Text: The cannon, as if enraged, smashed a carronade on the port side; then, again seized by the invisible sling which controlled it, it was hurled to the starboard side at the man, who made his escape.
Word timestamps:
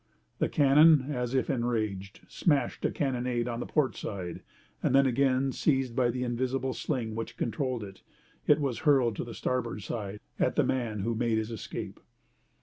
The 0.39 0.49
cannon, 0.49 1.11
as 1.11 1.35
if 1.35 1.47
enraged, 1.47 2.21
smashed 2.27 2.83
a 2.85 2.89
carronade 2.89 3.47
on 3.47 3.59
the 3.59 3.67
port 3.67 3.95
side; 3.95 4.41
then, 4.81 5.05
again 5.05 5.51
seized 5.51 5.95
by 5.95 6.09
the 6.09 6.23
invisible 6.23 6.73
sling 6.73 7.13
which 7.13 7.37
controlled 7.37 7.83
it, 7.83 8.01
it 8.47 8.59
was 8.59 8.79
hurled 8.79 9.15
to 9.17 9.23
the 9.23 9.35
starboard 9.35 9.83
side 9.83 10.19
at 10.39 10.55
the 10.55 10.63
man, 10.63 11.01
who 11.01 11.13
made 11.13 11.37
his 11.37 11.51
escape. 11.51 11.99